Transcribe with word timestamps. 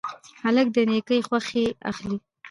هلک 0.43 0.67
له 0.75 0.81
نیکۍ 0.89 1.19
خوښي 1.27 1.65
اخلي. 1.89 2.17